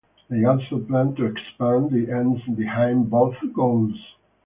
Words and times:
They 0.31 0.43
also 0.45 0.79
plan 0.79 1.13
to 1.17 1.25
expand 1.25 1.91
the 1.91 2.09
ends 2.09 2.41
behind 2.57 3.11
both 3.11 3.35
goals. 3.53 3.93